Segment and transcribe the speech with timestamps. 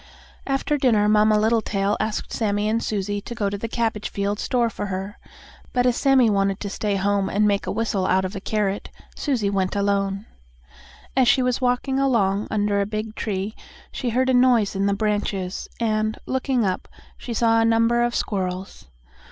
[0.47, 4.67] After dinner Mamma Littletail asked Sammie and Susie to go to the cabbage field store
[4.71, 5.19] for her,
[5.73, 8.89] but, as Sammie wanted to stay home and make a whistle out of a carrot,
[9.15, 10.25] Susie went alone.
[11.15, 13.55] As she was walking along under a big tree,
[13.91, 18.15] she heard a noise in the branches, and, looking up, she saw a number of
[18.15, 18.87] squirrels.